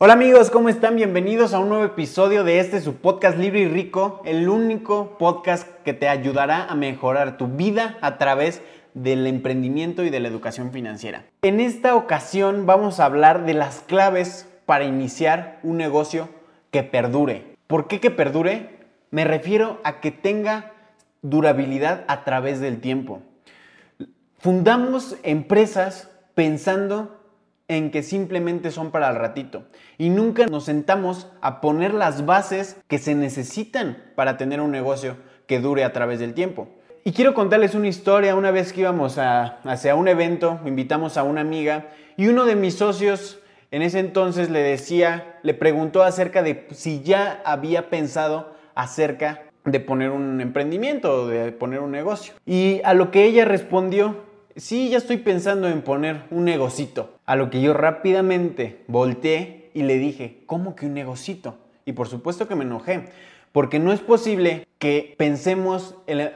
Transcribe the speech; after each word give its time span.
Hola 0.00 0.12
amigos, 0.12 0.50
¿cómo 0.50 0.68
están? 0.68 0.94
Bienvenidos 0.94 1.52
a 1.52 1.58
un 1.58 1.70
nuevo 1.70 1.82
episodio 1.82 2.44
de 2.44 2.60
este 2.60 2.80
su 2.80 2.94
podcast 2.94 3.36
Libre 3.36 3.62
y 3.62 3.68
Rico, 3.68 4.22
el 4.24 4.48
único 4.48 5.18
podcast 5.18 5.66
que 5.82 5.92
te 5.92 6.08
ayudará 6.08 6.66
a 6.66 6.76
mejorar 6.76 7.36
tu 7.36 7.48
vida 7.48 7.98
a 8.00 8.16
través 8.16 8.62
del 8.94 9.26
emprendimiento 9.26 10.04
y 10.04 10.10
de 10.10 10.20
la 10.20 10.28
educación 10.28 10.70
financiera. 10.70 11.24
En 11.42 11.58
esta 11.58 11.96
ocasión 11.96 12.64
vamos 12.64 13.00
a 13.00 13.06
hablar 13.06 13.44
de 13.44 13.54
las 13.54 13.80
claves 13.80 14.46
para 14.66 14.84
iniciar 14.84 15.58
un 15.64 15.78
negocio 15.78 16.28
que 16.70 16.84
perdure. 16.84 17.56
¿Por 17.66 17.88
qué 17.88 17.98
que 17.98 18.12
perdure? 18.12 18.78
Me 19.10 19.24
refiero 19.24 19.80
a 19.82 19.98
que 19.98 20.12
tenga 20.12 20.74
durabilidad 21.22 22.04
a 22.06 22.22
través 22.22 22.60
del 22.60 22.80
tiempo. 22.80 23.22
Fundamos 24.38 25.16
empresas 25.24 26.08
pensando 26.36 27.17
en 27.68 27.90
que 27.90 28.02
simplemente 28.02 28.70
son 28.70 28.90
para 28.90 29.10
el 29.10 29.16
ratito. 29.16 29.64
Y 29.98 30.08
nunca 30.08 30.46
nos 30.46 30.64
sentamos 30.64 31.28
a 31.40 31.60
poner 31.60 31.94
las 31.94 32.26
bases 32.26 32.76
que 32.88 32.98
se 32.98 33.14
necesitan 33.14 34.02
para 34.16 34.36
tener 34.36 34.60
un 34.60 34.70
negocio 34.70 35.16
que 35.46 35.60
dure 35.60 35.84
a 35.84 35.92
través 35.92 36.18
del 36.18 36.34
tiempo. 36.34 36.68
Y 37.04 37.12
quiero 37.12 37.34
contarles 37.34 37.74
una 37.74 37.88
historia. 37.88 38.34
Una 38.34 38.50
vez 38.50 38.72
que 38.72 38.80
íbamos 38.80 39.18
a, 39.18 39.60
hacia 39.64 39.94
un 39.94 40.08
evento, 40.08 40.60
invitamos 40.64 41.16
a 41.16 41.22
una 41.22 41.42
amiga 41.42 41.88
y 42.16 42.26
uno 42.26 42.44
de 42.44 42.56
mis 42.56 42.74
socios 42.74 43.38
en 43.70 43.82
ese 43.82 43.98
entonces 43.98 44.50
le 44.50 44.60
decía, 44.60 45.38
le 45.42 45.54
preguntó 45.54 46.02
acerca 46.02 46.42
de 46.42 46.66
si 46.72 47.02
ya 47.02 47.42
había 47.44 47.90
pensado 47.90 48.54
acerca 48.74 49.42
de 49.64 49.80
poner 49.80 50.10
un 50.10 50.40
emprendimiento 50.40 51.22
o 51.22 51.26
de 51.26 51.52
poner 51.52 51.80
un 51.80 51.90
negocio. 51.90 52.34
Y 52.46 52.80
a 52.84 52.94
lo 52.94 53.10
que 53.10 53.24
ella 53.24 53.44
respondió, 53.44 54.27
sí, 54.58 54.90
ya 54.90 54.98
estoy 54.98 55.16
pensando 55.16 55.68
en 55.68 55.82
poner 55.82 56.24
un 56.30 56.44
negocito. 56.44 57.14
A 57.24 57.36
lo 57.36 57.50
que 57.50 57.60
yo 57.60 57.72
rápidamente 57.74 58.82
volteé 58.86 59.70
y 59.74 59.82
le 59.82 59.98
dije, 59.98 60.42
¿cómo 60.46 60.76
que 60.76 60.86
un 60.86 60.94
negocito? 60.94 61.56
Y 61.84 61.92
por 61.92 62.08
supuesto 62.08 62.46
que 62.46 62.54
me 62.54 62.64
enojé, 62.64 63.08
porque 63.52 63.78
no 63.78 63.92
es 63.92 64.00
posible 64.00 64.66
que 64.78 65.14
pensemos 65.16 65.94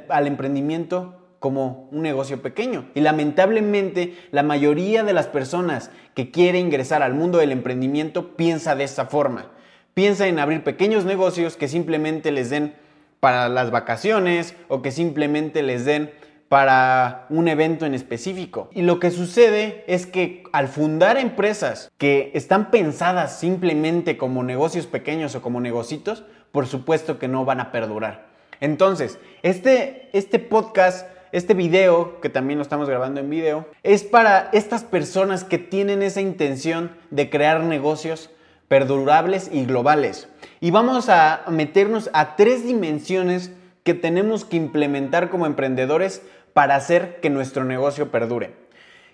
al 0.08 0.27
emprendimiento 0.27 1.19
como 1.38 1.88
un 1.91 2.02
negocio 2.02 2.41
pequeño. 2.41 2.86
Y 2.94 3.00
lamentablemente 3.00 4.14
la 4.30 4.42
mayoría 4.42 5.02
de 5.02 5.12
las 5.12 5.27
personas 5.27 5.91
que 6.14 6.30
quiere 6.30 6.58
ingresar 6.58 7.02
al 7.02 7.14
mundo 7.14 7.38
del 7.38 7.52
emprendimiento 7.52 8.36
piensa 8.36 8.77
de 8.77 8.84
esta 8.84 9.06
forma. 9.06 9.50
Piensa 9.92 10.27
en 10.28 10.38
abrir 10.38 10.64
pequeños 10.64 11.04
negocios 11.04 11.56
que 11.56 11.69
simplemente 11.69 12.30
les 12.30 12.48
den 12.48 12.75
para 13.20 13.48
las 13.48 13.70
vacaciones 13.70 14.54
o 14.69 14.82
que 14.82 14.91
simplemente 14.91 15.62
les 15.62 15.84
den 15.84 16.12
para 16.53 17.25
un 17.31 17.48
evento 17.48 17.86
en 17.86 17.95
específico. 17.95 18.69
Y 18.75 18.83
lo 18.83 19.00
que 19.00 19.11
sucede 19.11 19.84
es 19.86 20.05
que 20.05 20.42
al 20.53 20.69
fundar 20.69 21.17
empresas 21.17 21.91
que 21.97 22.31
están 22.34 22.70
pensadas 22.70 23.41
simplemente 23.41 24.19
como 24.19 24.42
negocios 24.42 24.86
pequeños 24.86 25.34
o 25.34 25.41
como 25.41 25.62
negocitos, 25.62 26.25
por 26.50 26.67
supuesto 26.67 27.19
que 27.19 27.27
no 27.27 27.47
van 27.47 27.61
a 27.61 27.72
perdurar. 27.72 28.27
Entonces, 28.61 29.19
este, 29.42 30.11
este 30.12 30.39
podcast, 30.39 31.09
este 31.33 31.55
video, 31.55 32.20
que 32.20 32.28
también 32.28 32.59
lo 32.59 32.62
estamos 32.64 32.87
grabando 32.87 33.20
en 33.20 33.31
video, 33.31 33.66
es 33.83 34.03
para 34.03 34.50
estas 34.53 34.84
personas 34.84 35.44
que 35.44 35.56
tienen 35.56 36.03
esa 36.03 36.20
intención 36.20 36.91
de 37.09 37.31
crear 37.31 37.64
negocios 37.64 38.28
perdurables 38.69 39.48
y 39.50 39.64
globales. 39.64 40.28
Y 40.61 40.70
vamos 40.70 41.09
a 41.09 41.44
meternos 41.48 42.11
a 42.12 42.37
tres 42.37 42.62
dimensiones 42.62 43.53
que 43.84 43.94
tenemos 43.94 44.44
que 44.44 44.56
implementar 44.56 45.28
como 45.28 45.47
emprendedores 45.47 46.22
para 46.53 46.77
hacer 46.77 47.20
que 47.20 47.31
nuestro 47.31 47.64
negocio 47.64 48.11
perdure. 48.11 48.55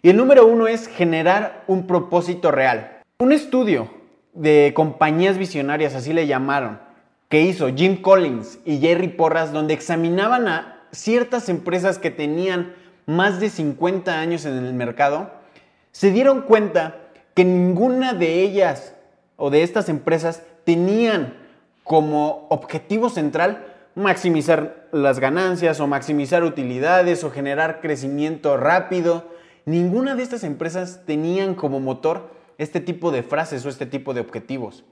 Y 0.02 0.10
el 0.10 0.16
número 0.16 0.46
uno 0.46 0.66
es 0.66 0.86
generar 0.88 1.64
un 1.66 1.86
propósito 1.86 2.50
real. 2.50 3.02
Un 3.18 3.32
estudio 3.32 3.90
de 4.32 4.72
compañías 4.74 5.38
visionarias, 5.38 5.94
así 5.94 6.12
le 6.12 6.26
llamaron, 6.26 6.78
que 7.28 7.42
hizo 7.42 7.68
Jim 7.74 8.00
Collins 8.00 8.58
y 8.64 8.78
Jerry 8.78 9.08
Porras, 9.08 9.52
donde 9.52 9.74
examinaban 9.74 10.48
a 10.48 10.86
ciertas 10.92 11.48
empresas 11.48 11.98
que 11.98 12.10
tenían 12.10 12.74
más 13.06 13.40
de 13.40 13.50
50 13.50 14.20
años 14.20 14.44
en 14.44 14.64
el 14.64 14.74
mercado, 14.74 15.30
se 15.92 16.10
dieron 16.10 16.42
cuenta 16.42 16.96
que 17.34 17.44
ninguna 17.44 18.14
de 18.14 18.42
ellas 18.42 18.94
o 19.36 19.50
de 19.50 19.62
estas 19.62 19.88
empresas 19.88 20.42
tenían 20.64 21.34
como 21.84 22.46
objetivo 22.50 23.08
central 23.08 23.64
maximizar 23.94 24.77
las 24.92 25.20
ganancias 25.20 25.80
o 25.80 25.86
maximizar 25.86 26.44
utilidades 26.44 27.24
o 27.24 27.30
generar 27.30 27.80
crecimiento 27.80 28.56
rápido. 28.56 29.28
Ninguna 29.64 30.14
de 30.14 30.22
estas 30.22 30.44
empresas 30.44 31.02
tenían 31.06 31.54
como 31.54 31.80
motor 31.80 32.30
este 32.58 32.80
tipo 32.80 33.10
de 33.10 33.22
frases 33.22 33.64
o 33.64 33.68
este 33.68 33.86
tipo 33.86 34.14
de 34.14 34.20
objetivos. 34.20 34.84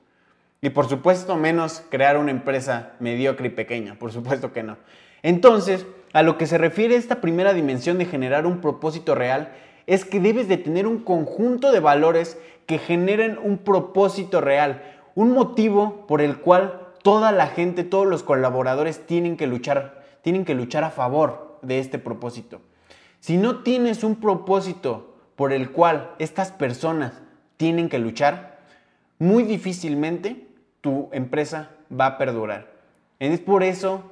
Y 0.61 0.71
por 0.71 0.89
supuesto 0.89 1.37
menos 1.37 1.83
crear 1.91 2.17
una 2.17 2.31
empresa 2.31 2.93
mediocre 2.99 3.49
y 3.49 3.51
pequeña, 3.51 3.99
por 3.99 4.13
supuesto 4.13 4.53
que 4.53 4.63
no. 4.63 4.77
Entonces, 5.23 5.87
a 6.13 6.23
lo 6.23 6.39
que 6.39 6.47
se 6.47 6.59
refiere 6.59 6.97
esta 6.97 7.21
primera 7.21 7.53
dimensión 7.53 7.99
de 7.99 8.07
generar 8.07 8.47
un 8.47 8.61
propósito 8.61 9.15
real, 9.15 9.53
es 9.87 10.05
que 10.05 10.21
debes 10.21 10.49
de 10.49 10.57
tener 10.57 10.87
un 10.87 11.01
conjunto 11.01 11.73
de 11.73 11.81
valores 11.81 12.39
que 12.67 12.79
generen 12.79 13.39
un 13.43 13.59
propósito 13.59 14.41
real, 14.41 14.83
un 15.15 15.33
motivo 15.33 16.07
por 16.07 16.21
el 16.21 16.39
cual 16.39 16.86
toda 17.07 17.31
la 17.31 17.47
gente, 17.47 17.85
todos 17.85 18.05
los 18.05 18.25
colaboradores 18.25 19.07
tienen 19.07 19.37
que 19.37 19.47
luchar, 19.47 20.03
tienen 20.23 20.45
que 20.45 20.57
luchar 20.57 20.83
a 20.83 20.91
favor 20.91 21.57
de 21.63 21.79
este 21.79 22.01
propósito. 22.01 22.61
Si 23.21 23.37
no 23.37 23.63
tienes 23.63 24.03
un 24.03 24.17
propósito 24.17 25.15
por 25.37 25.53
el 25.53 25.71
cual 25.71 26.11
estas 26.19 26.51
personas 26.51 27.13
tienen 27.59 27.89
que 27.89 28.01
luchar, 28.01 28.59
muy 29.21 29.45
difícilmente 29.45 30.49
tu 30.81 31.09
empresa 31.13 31.71
va 31.89 32.07
a 32.07 32.19
perdurar. 32.19 32.73
Es 33.21 33.39
por 33.39 33.63
eso 33.63 34.03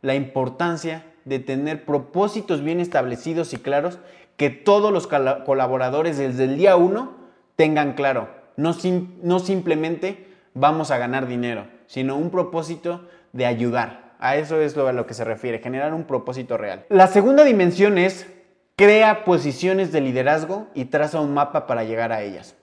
la 0.00 0.14
importancia 0.14 1.04
de 1.24 1.40
tener 1.40 1.84
propósitos 1.84 2.62
bien 2.62 2.78
establecidos 2.78 3.52
y 3.52 3.56
claros 3.56 3.98
que 4.36 4.50
todos 4.50 4.92
los 4.92 5.08
colaboradores 5.08 6.18
desde 6.18 6.44
el 6.44 6.56
día 6.56 6.76
uno 6.76 7.14
tengan 7.56 7.94
claro. 7.94 8.28
No, 8.56 8.76
no 9.24 9.40
simplemente 9.40 10.28
vamos 10.54 10.92
a 10.92 10.98
ganar 10.98 11.26
dinero, 11.26 11.66
sino 11.94 12.16
un 12.16 12.30
propósito 12.30 13.06
de 13.32 13.46
ayudar. 13.46 14.16
A 14.18 14.34
eso 14.34 14.60
es 14.60 14.74
lo 14.74 14.88
a 14.88 14.92
lo 14.92 15.06
que 15.06 15.14
se 15.14 15.22
refiere, 15.22 15.60
generar 15.60 15.94
un 15.94 16.02
propósito 16.02 16.58
real. 16.58 16.84
La 16.88 17.06
segunda 17.06 17.44
dimensión 17.44 17.98
es 17.98 18.26
crea 18.74 19.24
posiciones 19.24 19.92
de 19.92 20.00
liderazgo 20.00 20.66
y 20.74 20.86
traza 20.86 21.20
un 21.20 21.32
mapa 21.32 21.68
para 21.68 21.84
llegar 21.84 22.10
a 22.10 22.22
ellas. 22.22 22.56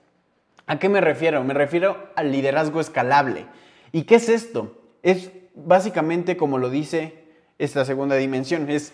¿A 0.68 0.80
qué 0.80 0.90
me 0.90 1.00
refiero? 1.00 1.46
Me 1.46 1.54
refiero 1.54 2.10
al 2.18 2.34
liderazgo 2.34 2.82
escalable. 2.82 3.46
¿Y 3.94 4.04
qué 4.04 4.16
es 4.16 4.28
esto? 4.28 4.78
Es 5.02 5.32
básicamente 5.56 6.36
como 6.36 6.58
lo 6.58 6.70
dice 6.70 7.24
esta 7.58 7.86
segunda 7.86 8.18
dimensión, 8.18 8.70
es 8.70 8.92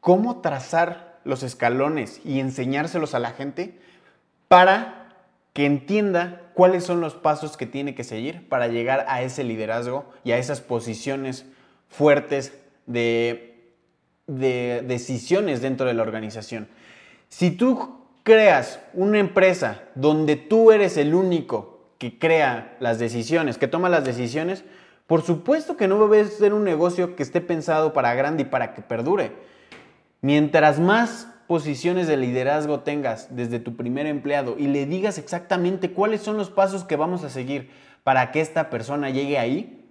cómo 0.00 0.40
trazar 0.40 1.20
los 1.22 1.44
escalones 1.44 2.20
y 2.24 2.40
enseñárselos 2.40 3.14
a 3.14 3.20
la 3.20 3.30
gente 3.30 3.78
para 4.48 5.14
que 5.52 5.64
entienda 5.64 6.40
cuáles 6.56 6.84
son 6.84 7.02
los 7.02 7.12
pasos 7.12 7.58
que 7.58 7.66
tiene 7.66 7.94
que 7.94 8.02
seguir 8.02 8.48
para 8.48 8.66
llegar 8.66 9.04
a 9.08 9.20
ese 9.20 9.44
liderazgo 9.44 10.06
y 10.24 10.32
a 10.32 10.38
esas 10.38 10.62
posiciones 10.62 11.44
fuertes 11.90 12.58
de, 12.86 13.74
de 14.26 14.82
decisiones 14.88 15.60
dentro 15.60 15.86
de 15.86 15.92
la 15.92 16.00
organización. 16.00 16.66
Si 17.28 17.50
tú 17.50 18.00
creas 18.22 18.80
una 18.94 19.18
empresa 19.18 19.82
donde 19.96 20.36
tú 20.36 20.72
eres 20.72 20.96
el 20.96 21.14
único 21.14 21.90
que 21.98 22.18
crea 22.18 22.78
las 22.80 22.98
decisiones, 22.98 23.58
que 23.58 23.68
toma 23.68 23.90
las 23.90 24.06
decisiones, 24.06 24.64
por 25.06 25.20
supuesto 25.20 25.76
que 25.76 25.88
no 25.88 26.08
va 26.08 26.16
a 26.18 26.24
ser 26.24 26.54
un 26.54 26.64
negocio 26.64 27.16
que 27.16 27.22
esté 27.22 27.42
pensado 27.42 27.92
para 27.92 28.14
grande 28.14 28.44
y 28.44 28.46
para 28.46 28.72
que 28.72 28.80
perdure. 28.80 29.32
Mientras 30.22 30.80
más 30.80 31.28
posiciones 31.46 32.06
de 32.06 32.16
liderazgo 32.16 32.80
tengas 32.80 33.34
desde 33.34 33.58
tu 33.58 33.76
primer 33.76 34.06
empleado 34.06 34.56
y 34.58 34.66
le 34.66 34.86
digas 34.86 35.18
exactamente 35.18 35.92
cuáles 35.92 36.20
son 36.20 36.36
los 36.36 36.50
pasos 36.50 36.84
que 36.84 36.96
vamos 36.96 37.24
a 37.24 37.30
seguir 37.30 37.70
para 38.04 38.30
que 38.30 38.40
esta 38.40 38.70
persona 38.70 39.10
llegue 39.10 39.38
ahí, 39.38 39.84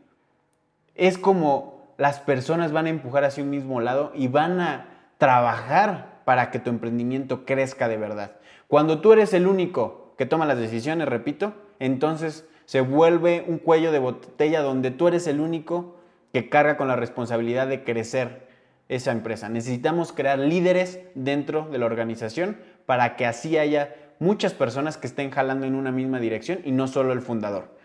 es 0.95 1.17
como 1.17 1.93
las 1.97 2.19
personas 2.19 2.71
van 2.71 2.85
a 2.85 2.89
empujar 2.89 3.23
hacia 3.23 3.43
un 3.43 3.49
mismo 3.49 3.81
lado 3.81 4.11
y 4.15 4.27
van 4.27 4.59
a 4.59 4.87
trabajar 5.17 6.21
para 6.25 6.51
que 6.51 6.59
tu 6.59 6.69
emprendimiento 6.69 7.45
crezca 7.45 7.87
de 7.87 7.97
verdad. 7.97 8.31
Cuando 8.67 9.01
tú 9.01 9.13
eres 9.13 9.33
el 9.33 9.47
único 9.47 10.13
que 10.17 10.25
toma 10.25 10.45
las 10.45 10.57
decisiones, 10.57 11.07
repito, 11.07 11.53
entonces 11.79 12.45
se 12.65 12.81
vuelve 12.81 13.45
un 13.47 13.59
cuello 13.59 13.91
de 13.91 13.99
botella 13.99 14.61
donde 14.61 14.91
tú 14.91 15.07
eres 15.07 15.27
el 15.27 15.39
único 15.39 15.97
que 16.33 16.49
carga 16.49 16.77
con 16.77 16.87
la 16.87 16.95
responsabilidad 16.95 17.67
de 17.67 17.83
crecer 17.83 18.44
esa 18.89 19.11
empresa. 19.11 19.49
Necesitamos 19.49 20.11
crear 20.13 20.39
líderes 20.39 20.99
dentro 21.15 21.67
de 21.71 21.77
la 21.77 21.85
organización 21.85 22.57
para 22.85 23.15
que 23.15 23.25
así 23.25 23.57
haya 23.57 23.95
muchas 24.19 24.53
personas 24.53 24.97
que 24.97 25.07
estén 25.07 25.31
jalando 25.31 25.65
en 25.65 25.75
una 25.75 25.91
misma 25.91 26.19
dirección 26.19 26.59
y 26.63 26.71
no 26.71 26.87
solo 26.87 27.13
el 27.13 27.21
fundador. 27.21 27.75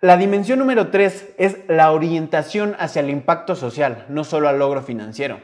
La 0.00 0.16
dimensión 0.16 0.58
número 0.58 0.88
tres 0.88 1.28
es 1.36 1.58
la 1.68 1.92
orientación 1.92 2.74
hacia 2.78 3.00
el 3.00 3.10
impacto 3.10 3.54
social, 3.54 4.06
no 4.08 4.24
solo 4.24 4.48
al 4.48 4.58
logro 4.58 4.82
financiero. 4.82 5.40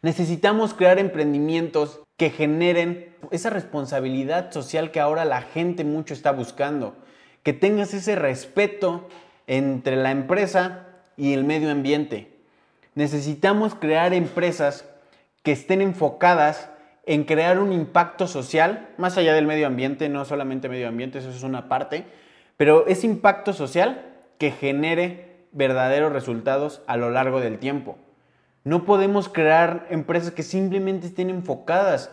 Necesitamos 0.00 0.74
crear 0.74 0.98
emprendimientos 0.98 2.00
que 2.16 2.30
generen 2.30 3.14
esa 3.30 3.50
responsabilidad 3.50 4.50
social 4.50 4.90
que 4.90 4.98
ahora 4.98 5.24
la 5.24 5.42
gente 5.42 5.84
mucho 5.84 6.12
está 6.12 6.32
buscando. 6.32 6.96
Que 7.44 7.52
tengas 7.52 7.94
ese 7.94 8.16
respeto 8.16 9.08
entre 9.46 9.94
la 9.94 10.10
empresa 10.10 10.88
y 11.16 11.32
el 11.32 11.44
medio 11.44 11.70
ambiente. 11.70 12.31
Necesitamos 12.94 13.74
crear 13.74 14.12
empresas 14.12 14.84
que 15.42 15.52
estén 15.52 15.80
enfocadas 15.80 16.68
en 17.04 17.24
crear 17.24 17.58
un 17.58 17.72
impacto 17.72 18.26
social, 18.26 18.88
más 18.96 19.16
allá 19.16 19.34
del 19.34 19.46
medio 19.46 19.66
ambiente, 19.66 20.08
no 20.08 20.24
solamente 20.24 20.68
medio 20.68 20.88
ambiente, 20.88 21.18
eso 21.18 21.30
es 21.30 21.42
una 21.42 21.68
parte, 21.68 22.04
pero 22.56 22.86
ese 22.86 23.06
impacto 23.06 23.52
social 23.52 24.06
que 24.38 24.52
genere 24.52 25.46
verdaderos 25.52 26.12
resultados 26.12 26.82
a 26.86 26.96
lo 26.96 27.10
largo 27.10 27.40
del 27.40 27.58
tiempo. 27.58 27.98
No 28.64 28.84
podemos 28.84 29.28
crear 29.28 29.86
empresas 29.90 30.30
que 30.30 30.44
simplemente 30.44 31.08
estén 31.08 31.30
enfocadas 31.30 32.10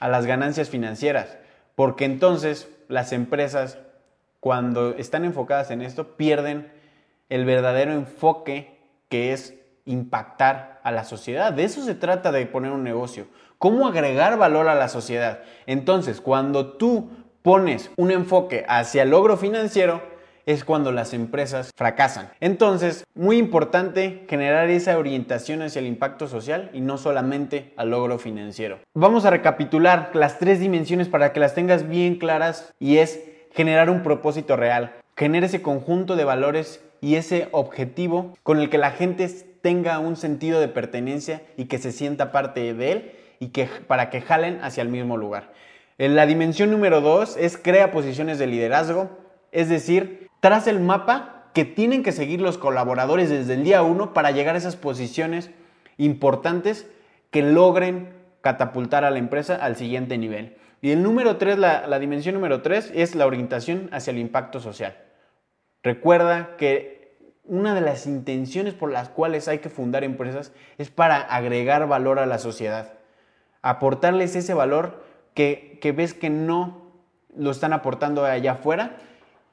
a 0.00 0.08
las 0.08 0.26
ganancias 0.26 0.68
financieras, 0.68 1.36
porque 1.76 2.04
entonces 2.04 2.68
las 2.88 3.12
empresas, 3.12 3.78
cuando 4.40 4.96
están 4.96 5.24
enfocadas 5.24 5.70
en 5.70 5.82
esto, 5.82 6.16
pierden 6.16 6.72
el 7.28 7.44
verdadero 7.44 7.92
enfoque 7.92 8.78
que 9.08 9.32
es 9.32 9.54
impactar 9.86 10.80
a 10.82 10.90
la 10.90 11.04
sociedad. 11.04 11.52
De 11.52 11.64
eso 11.64 11.82
se 11.82 11.94
trata 11.94 12.32
de 12.32 12.46
poner 12.46 12.72
un 12.72 12.84
negocio. 12.84 13.26
¿Cómo 13.58 13.86
agregar 13.86 14.38
valor 14.38 14.68
a 14.68 14.74
la 14.74 14.88
sociedad? 14.88 15.40
Entonces, 15.66 16.20
cuando 16.20 16.72
tú 16.72 17.10
pones 17.42 17.90
un 17.96 18.10
enfoque 18.10 18.64
hacia 18.68 19.02
el 19.02 19.10
logro 19.10 19.36
financiero, 19.36 20.02
es 20.46 20.64
cuando 20.64 20.92
las 20.92 21.14
empresas 21.14 21.70
fracasan. 21.74 22.30
Entonces, 22.40 23.04
muy 23.14 23.38
importante 23.38 24.24
generar 24.28 24.68
esa 24.70 24.98
orientación 24.98 25.62
hacia 25.62 25.78
el 25.78 25.86
impacto 25.86 26.28
social 26.28 26.70
y 26.72 26.80
no 26.80 26.98
solamente 26.98 27.72
al 27.76 27.90
logro 27.90 28.18
financiero. 28.18 28.78
Vamos 28.94 29.24
a 29.24 29.30
recapitular 29.30 30.10
las 30.14 30.38
tres 30.38 30.60
dimensiones 30.60 31.08
para 31.08 31.32
que 31.32 31.40
las 31.40 31.54
tengas 31.54 31.88
bien 31.88 32.16
claras 32.16 32.74
y 32.78 32.98
es 32.98 33.20
generar 33.52 33.88
un 33.88 34.02
propósito 34.02 34.56
real. 34.56 34.92
Genera 35.16 35.46
ese 35.46 35.62
conjunto 35.62 36.16
de 36.16 36.24
valores 36.24 36.82
y 37.00 37.16
ese 37.16 37.48
objetivo 37.52 38.36
con 38.42 38.58
el 38.58 38.68
que 38.68 38.78
la 38.78 38.90
gente 38.90 39.24
tenga 39.64 39.98
un 39.98 40.16
sentido 40.16 40.60
de 40.60 40.68
pertenencia 40.68 41.40
y 41.56 41.64
que 41.64 41.78
se 41.78 41.90
sienta 41.90 42.32
parte 42.32 42.74
de 42.74 42.92
él 42.92 43.12
y 43.40 43.48
que 43.48 43.66
para 43.86 44.10
que 44.10 44.20
jalen 44.20 44.62
hacia 44.62 44.82
el 44.82 44.90
mismo 44.90 45.16
lugar. 45.16 45.54
La 45.96 46.26
dimensión 46.26 46.70
número 46.70 47.00
dos 47.00 47.38
es 47.38 47.56
crea 47.56 47.90
posiciones 47.90 48.38
de 48.38 48.46
liderazgo, 48.46 49.08
es 49.52 49.70
decir, 49.70 50.28
traza 50.40 50.68
el 50.68 50.80
mapa 50.80 51.46
que 51.54 51.64
tienen 51.64 52.02
que 52.02 52.12
seguir 52.12 52.42
los 52.42 52.58
colaboradores 52.58 53.30
desde 53.30 53.54
el 53.54 53.64
día 53.64 53.82
1 53.82 54.12
para 54.12 54.32
llegar 54.32 54.54
a 54.54 54.58
esas 54.58 54.76
posiciones 54.76 55.50
importantes 55.96 56.86
que 57.30 57.40
logren 57.40 58.10
catapultar 58.42 59.06
a 59.06 59.10
la 59.10 59.18
empresa 59.18 59.54
al 59.54 59.76
siguiente 59.76 60.18
nivel. 60.18 60.58
Y 60.82 60.90
el 60.90 61.02
número 61.02 61.38
3, 61.38 61.56
la, 61.56 61.98
dimensión 61.98 62.34
número 62.34 62.60
3 62.60 62.92
es 62.94 63.14
la 63.14 63.24
orientación 63.24 63.88
hacia 63.92 64.10
el 64.10 64.18
impacto 64.18 64.60
social. 64.60 64.94
Recuerda 65.82 66.56
que 66.58 66.93
una 67.44 67.74
de 67.74 67.80
las 67.80 68.06
intenciones 68.06 68.74
por 68.74 68.90
las 68.90 69.08
cuales 69.08 69.48
hay 69.48 69.58
que 69.58 69.68
fundar 69.68 70.04
empresas 70.04 70.52
es 70.78 70.90
para 70.90 71.20
agregar 71.20 71.86
valor 71.88 72.18
a 72.18 72.26
la 72.26 72.38
sociedad, 72.38 72.94
aportarles 73.62 74.34
ese 74.36 74.54
valor 74.54 75.04
que, 75.34 75.78
que 75.80 75.92
ves 75.92 76.14
que 76.14 76.30
no 76.30 76.92
lo 77.36 77.50
están 77.50 77.72
aportando 77.72 78.24
allá 78.24 78.52
afuera 78.52 78.96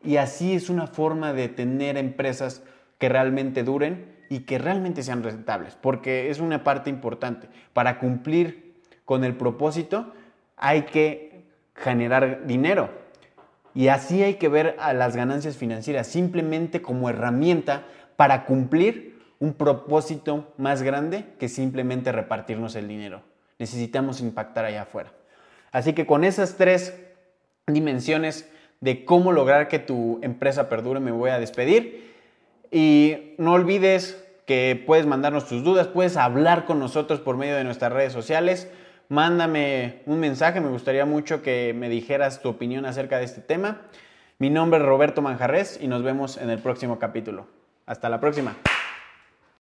y 0.04 0.18
así 0.18 0.54
es 0.54 0.70
una 0.70 0.88
forma 0.88 1.34
de 1.34 1.50
tener 1.50 1.98
empresas 1.98 2.64
que 2.98 3.10
realmente 3.10 3.64
duren 3.64 4.16
y 4.30 4.42
que 4.42 4.58
realmente 4.58 5.04
sean 5.04 5.24
rentables, 5.24 5.76
porque 5.76 6.30
es 6.30 6.40
una 6.40 6.64
parte 6.64 6.90
importante. 6.90 7.50
Para 7.74 8.00
cumplir 8.00 8.76
con 9.04 9.24
el 9.24 9.36
propósito 9.36 10.14
hay 10.56 10.84
que 10.84 11.44
generar 11.76 12.46
dinero. 12.46 13.01
Y 13.74 13.88
así 13.88 14.22
hay 14.24 14.36
que 14.36 14.50
ver 14.50 14.76
a 14.80 14.94
las 14.94 15.16
ganancias 15.16 15.58
financieras 15.58 16.08
simplemente 16.08 16.82
como 16.82 17.10
herramienta 17.10 17.86
para 18.16 18.46
cumplir 18.46 19.20
un 19.40 19.54
propósito 19.54 20.54
más 20.58 20.84
grande 20.84 21.26
que 21.40 21.50
simplemente 21.50 22.12
repartirnos 22.12 22.76
el 22.76 22.88
dinero. 22.88 23.22
Necesitamos 23.58 24.22
impactar 24.22 24.66
allá 24.66 24.84
afuera. 24.84 25.12
Así 25.72 25.94
que 25.94 26.06
con 26.06 26.24
esas 26.24 26.58
tres 26.58 26.94
dimensiones 27.68 28.50
de 28.82 29.06
cómo 29.06 29.32
lograr 29.32 29.68
que 29.68 29.80
tu 29.80 30.20
empresa 30.22 30.70
perdure, 30.70 31.00
me 31.00 31.12
voy 31.12 31.30
a 31.30 31.40
despedir. 31.40 32.12
Y 32.72 33.34
no 33.38 33.54
olvides 33.54 34.24
que 34.46 34.82
puedes 34.86 35.06
mandarnos 35.06 35.48
tus 35.48 35.64
dudas, 35.64 35.88
puedes 35.88 36.18
hablar 36.18 36.66
con 36.66 36.80
nosotros 36.80 37.20
por 37.20 37.38
medio 37.38 37.56
de 37.56 37.64
nuestras 37.64 37.94
redes 37.94 38.12
sociales. 38.12 38.70
Mándame 39.12 40.04
un 40.06 40.22
mensaje, 40.22 40.62
me 40.62 40.70
gustaría 40.70 41.06
mucho 41.06 41.42
que 41.42 41.74
me 41.78 41.90
dijeras 41.90 42.42
tu 42.42 42.48
opinión 42.48 42.86
acerca 42.86 43.18
de 43.18 43.26
este 43.26 43.42
tema. 43.42 43.82
Mi 44.40 44.50
nombre 44.50 44.80
es 44.80 44.86
Roberto 44.86 45.22
Manjarres 45.22 45.78
y 45.82 45.90
nos 45.90 46.02
vemos 46.02 46.38
en 46.38 46.50
el 46.50 46.60
próximo 46.60 46.98
capítulo. 46.98 47.46
Hasta 47.86 48.08
la 48.08 48.22
próxima. 48.22 48.56